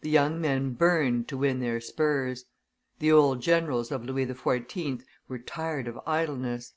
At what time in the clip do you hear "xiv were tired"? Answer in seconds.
4.24-5.86